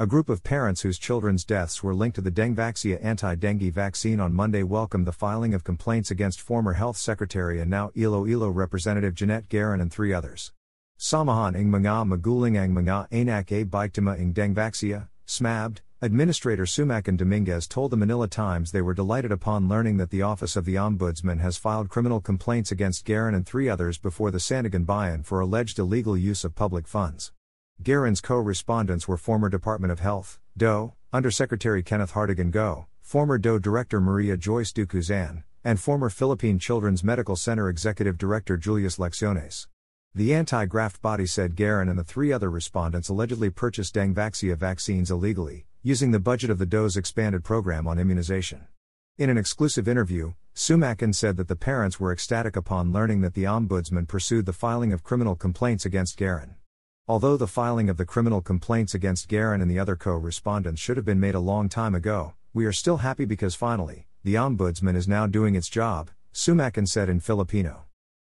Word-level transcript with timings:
A 0.00 0.06
group 0.06 0.28
of 0.28 0.44
parents 0.44 0.82
whose 0.82 0.96
children's 0.96 1.44
deaths 1.44 1.82
were 1.82 1.92
linked 1.92 2.14
to 2.14 2.20
the 2.20 2.30
Dengvaxia 2.30 3.04
anti-dengue 3.04 3.72
vaccine 3.72 4.20
on 4.20 4.32
Monday 4.32 4.62
welcomed 4.62 5.08
the 5.08 5.12
filing 5.12 5.54
of 5.54 5.64
complaints 5.64 6.12
against 6.12 6.40
former 6.40 6.74
Health 6.74 6.96
Secretary 6.96 7.60
and 7.60 7.68
now 7.68 7.90
Iloilo 7.96 8.48
Representative 8.48 9.16
Janette 9.16 9.48
Garin 9.48 9.80
and 9.80 9.90
three 9.90 10.12
others. 10.12 10.52
Samahan 11.00 11.56
ng 11.56 11.68
mga 11.68 12.06
magulang 12.06 12.56
ang 12.56 12.76
mga 12.76 13.10
anak 13.10 13.50
a 13.50 13.64
biktima 13.64 14.16
ng 14.16 14.32
Dengvaxia, 14.32 15.08
SMABD, 15.26 15.80
Administrator 16.00 16.62
Sumacan 16.62 17.16
Dominguez 17.16 17.66
told 17.66 17.90
the 17.90 17.96
Manila 17.96 18.28
Times 18.28 18.70
they 18.70 18.82
were 18.82 18.94
delighted 18.94 19.32
upon 19.32 19.68
learning 19.68 19.96
that 19.96 20.10
the 20.10 20.22
Office 20.22 20.54
of 20.54 20.64
the 20.64 20.76
Ombudsman 20.76 21.40
has 21.40 21.58
filed 21.58 21.88
criminal 21.88 22.20
complaints 22.20 22.70
against 22.70 23.04
Garin 23.04 23.34
and 23.34 23.44
three 23.44 23.68
others 23.68 23.98
before 23.98 24.30
the 24.30 24.38
Sandiganbayan 24.38 25.26
for 25.26 25.40
alleged 25.40 25.76
illegal 25.76 26.16
use 26.16 26.44
of 26.44 26.54
public 26.54 26.86
funds. 26.86 27.32
Garin's 27.80 28.20
co 28.20 28.38
respondents 28.38 29.06
were 29.06 29.16
former 29.16 29.48
Department 29.48 29.92
of 29.92 30.00
Health, 30.00 30.40
DOE, 30.56 30.94
Undersecretary 31.12 31.80
Kenneth 31.80 32.10
Hartigan 32.10 32.50
Go, 32.50 32.88
former 33.00 33.38
DOE 33.38 33.60
Director 33.60 34.00
Maria 34.00 34.36
Joyce 34.36 34.72
Ducusin, 34.72 35.44
and 35.62 35.78
former 35.78 36.10
Philippine 36.10 36.58
Children's 36.58 37.04
Medical 37.04 37.36
Center 37.36 37.68
Executive 37.68 38.18
Director 38.18 38.56
Julius 38.56 38.96
Lecciones. 38.98 39.68
The 40.12 40.34
anti 40.34 40.66
graft 40.66 41.00
body 41.00 41.24
said 41.24 41.54
Garin 41.54 41.88
and 41.88 41.96
the 41.96 42.02
three 42.02 42.32
other 42.32 42.50
respondents 42.50 43.10
allegedly 43.10 43.48
purchased 43.48 43.94
Dengvaxia 43.94 44.56
vaccines 44.56 45.12
illegally, 45.12 45.66
using 45.80 46.10
the 46.10 46.18
budget 46.18 46.50
of 46.50 46.58
the 46.58 46.66
DOE's 46.66 46.96
expanded 46.96 47.44
program 47.44 47.86
on 47.86 48.00
immunization. 48.00 48.66
In 49.18 49.30
an 49.30 49.38
exclusive 49.38 49.86
interview, 49.86 50.32
Sumakin 50.52 51.14
said 51.14 51.36
that 51.36 51.46
the 51.46 51.54
parents 51.54 52.00
were 52.00 52.12
ecstatic 52.12 52.56
upon 52.56 52.92
learning 52.92 53.20
that 53.20 53.34
the 53.34 53.44
Ombudsman 53.44 54.08
pursued 54.08 54.46
the 54.46 54.52
filing 54.52 54.92
of 54.92 55.04
criminal 55.04 55.36
complaints 55.36 55.86
against 55.86 56.16
Garin. 56.16 56.56
Although 57.10 57.38
the 57.38 57.46
filing 57.46 57.88
of 57.88 57.96
the 57.96 58.04
criminal 58.04 58.42
complaints 58.42 58.92
against 58.92 59.28
Garin 59.28 59.62
and 59.62 59.70
the 59.70 59.78
other 59.78 59.96
co 59.96 60.12
respondents 60.12 60.78
should 60.78 60.98
have 60.98 61.06
been 61.06 61.18
made 61.18 61.34
a 61.34 61.40
long 61.40 61.70
time 61.70 61.94
ago, 61.94 62.34
we 62.52 62.66
are 62.66 62.72
still 62.72 62.98
happy 62.98 63.24
because 63.24 63.54
finally, 63.54 64.06
the 64.24 64.34
Ombudsman 64.34 64.94
is 64.94 65.08
now 65.08 65.26
doing 65.26 65.54
its 65.54 65.70
job, 65.70 66.10
Sumakin 66.34 66.86
said 66.86 67.08
in 67.08 67.20
Filipino. 67.20 67.84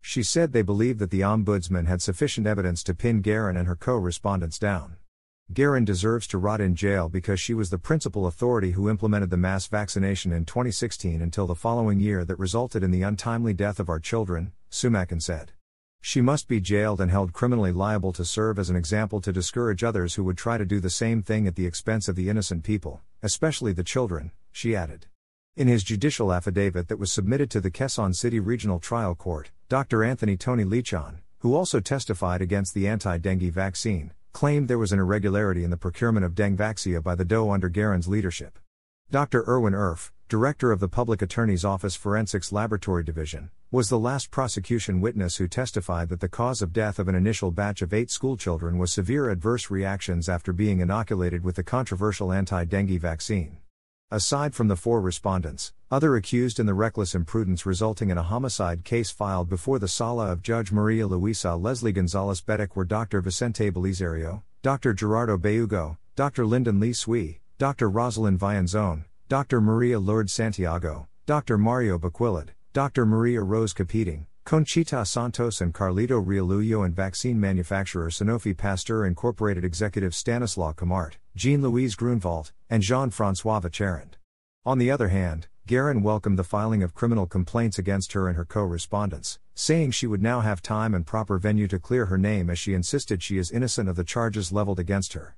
She 0.03 0.23
said 0.23 0.53
they 0.53 0.61
believed 0.61 0.99
that 0.99 1.11
the 1.11 1.23
Ombudsman 1.23 1.87
had 1.87 2.03
sufficient 2.03 2.47
evidence 2.47 2.83
to 2.83 2.93
pin 2.95 3.23
Garin 3.23 3.57
and 3.57 3.67
her 3.67 3.77
co 3.77 3.97
respondents 3.97 4.59
down. 4.59 4.97
Garin 5.55 5.87
deserves 5.87 6.27
to 6.27 6.37
rot 6.37 6.61
in 6.61 6.75
jail 6.75 7.09
because 7.09 7.41
she 7.41 7.55
was 7.55 7.71
the 7.71 7.79
principal 7.79 8.27
authority 8.27 8.73
who 8.73 8.91
implemented 8.91 9.31
the 9.31 9.39
mass 9.39 9.67
vaccination 9.67 10.33
in 10.33 10.45
2016 10.45 11.23
until 11.23 11.47
the 11.47 11.55
following 11.55 11.99
year 11.99 12.27
that 12.27 12.39
resulted 12.39 12.83
in 12.83 12.91
the 12.91 13.03
untimely 13.03 13.55
death 13.55 13.81
of 13.81 13.89
our 13.89 14.01
children, 14.01 14.53
Sumakin 14.71 15.23
said. 15.23 15.53
She 16.01 16.21
must 16.21 16.49
be 16.49 16.61
jailed 16.61 17.01
and 17.01 17.11
held 17.11 17.33
criminally 17.33 17.73
liable 17.73 18.13
to 18.13 18.25
serve 18.25 18.59
as 18.59 18.71
an 18.71 18.77
example 18.77 19.21
to 19.21 19.33
discourage 19.33 19.83
others 19.83 20.15
who 20.15 20.25
would 20.25 20.39
try 20.39 20.57
to 20.57 20.65
do 20.65 20.81
the 20.81 20.91
same 20.91 21.23
thing 21.23 21.47
at 21.47 21.57
the 21.57 21.67
expense 21.67 22.09
of 22.09 22.17
the 22.17 22.29
innocent 22.29 22.63
people, 22.63 23.03
especially 23.23 23.73
the 23.73 23.85
children, 23.85 24.31
she 24.53 24.77
added. 24.77 25.07
In 25.57 25.69
his 25.69 25.83
judicial 25.83 26.33
affidavit 26.33 26.89
that 26.89 26.99
was 26.99 27.11
submitted 27.11 27.51
to 27.51 27.61
the 27.61 27.71
Quezon 27.71 28.15
City 28.15 28.39
Regional 28.39 28.79
Trial 28.79 29.15
Court, 29.15 29.51
Dr. 29.69 30.05
Anthony 30.05 30.37
Tony 30.37 30.65
Leachon, 30.65 31.19
who 31.39 31.55
also 31.55 31.81
testified 31.81 32.43
against 32.43 32.75
the 32.75 32.87
anti 32.87 33.19
dengue 33.19 33.53
vaccine, 33.53 34.13
claimed 34.33 34.69
there 34.69 34.79
was 34.79 34.93
an 34.93 34.99
irregularity 34.99 35.65
in 35.65 35.71
the 35.71 35.77
procurement 35.77 36.27
of 36.27 36.35
Dengvaxia 36.35 37.03
by 37.03 37.15
the 37.15 37.25
DOE 37.25 37.51
under 37.51 37.69
Garin's 37.69 38.07
leadership. 38.07 38.59
Dr. 39.11 39.45
Erwin 39.47 39.73
Erfe, 39.73 40.11
director 40.29 40.73
of 40.73 40.81
the 40.81 40.89
Public 40.89 41.23
Attorney's 41.23 41.65
Office 41.65 41.95
Forensics 41.95 42.51
Laboratory 42.51 43.05
Division, 43.05 43.49
was 43.71 43.89
the 43.89 43.99
last 43.99 44.33
prosecution 44.33 45.01
witness 45.01 45.37
who 45.37 45.47
testified 45.47 46.09
that 46.09 46.19
the 46.19 46.29
cause 46.29 46.63
of 46.63 46.73
death 46.73 46.99
of 46.99 47.07
an 47.07 47.15
initial 47.15 47.53
batch 47.53 47.81
of 47.81 47.95
eight 47.95 48.11
schoolchildren 48.11 48.77
was 48.77 48.93
severe 48.93 49.31
adverse 49.31 49.71
reactions 49.71 50.29
after 50.29 50.53
being 50.53 50.81
inoculated 50.81 51.45
with 51.45 51.55
the 51.55 51.63
controversial 51.63 52.33
anti 52.33 52.65
dengue 52.65 53.01
vaccine. 53.01 53.59
Aside 54.11 54.53
from 54.53 54.67
the 54.67 54.75
four 54.75 55.01
respondents, 55.01 55.73
other 55.93 56.17
accused 56.17 56.59
in 56.59 56.67
the 56.67 56.75
reckless 56.75 57.15
imprudence 57.15 57.65
resulting 57.65 58.11
in 58.11 58.19
a 58.19 58.25
homicide 58.25 58.83
case 58.83 59.13
filed 59.13 59.49
before 59.49 59.79
the 59.79 59.87
sala 59.87 60.33
of 60.33 60.43
Judge 60.43 60.73
Maria 60.73 61.07
Luisa 61.07 61.55
Leslie 61.55 61.93
Gonzalez 61.93 62.41
Betic 62.41 62.75
were 62.75 62.85
Dr. 62.85 63.21
Vicente 63.21 63.71
Belizario, 63.71 64.43
Dr. 64.63 64.93
Gerardo 64.93 65.39
Bayugo, 65.39 65.99
Dr. 66.17 66.45
Lyndon 66.45 66.81
Lee 66.81 66.93
Suy, 66.93 67.39
Dr. 67.59 67.89
Rosalind 67.89 68.41
Vianzon, 68.41 69.05
Dr. 69.29 69.61
Maria 69.61 69.99
Lourdes 69.99 70.33
Santiago, 70.33 71.09
Dr. 71.27 71.59
Mario 71.59 71.99
Baquilod, 71.99 72.51
Dr. 72.73 73.05
Maria 73.05 73.41
Rose 73.41 73.75
Capeding, 73.75 74.27
Conchita 74.45 75.05
Santos 75.05 75.61
and 75.61 75.75
Carlito 75.75 76.25
Realuyo 76.25 76.85
and 76.85 76.95
vaccine 76.95 77.41
manufacturer 77.41 78.09
Sanofi 78.09 78.57
Pasteur 78.57 79.05
Incorporated 79.05 79.65
executive 79.65 80.15
Stanislaw 80.15 80.75
Camart, 80.75 81.15
Jean-Louise 81.35 81.97
Grunwald, 81.97 82.53
and 82.71 82.85
Jean-François 82.85 83.61
Vacherand. 83.61 84.17
On 84.65 84.79
the 84.79 84.93
other 84.93 85.09
hand, 85.09 85.49
Garin 85.67 86.05
welcomed 86.05 86.39
the 86.39 86.45
filing 86.45 86.85
of 86.85 86.95
criminal 86.95 87.27
complaints 87.27 87.81
against 87.81 88.13
her 88.13 88.29
and 88.29 88.37
her 88.37 88.45
co-respondents, 88.45 89.41
saying 89.57 89.91
she 89.91 90.07
would 90.07 90.23
now 90.23 90.39
have 90.39 90.63
time 90.63 90.95
and 90.95 91.05
proper 91.05 91.37
venue 91.37 91.67
to 91.67 91.81
clear 91.81 92.07
her 92.07 92.19
name 92.19 92.49
as 92.49 92.61
she 92.61 92.75
insisted 92.75 93.25
she 93.25 93.39
is 93.39 93.51
innocent 93.51 93.89
of 93.89 93.97
the 93.97 94.05
charges 94.05 94.53
leveled 94.53 94.79
against 94.79 95.15
her. 95.15 95.35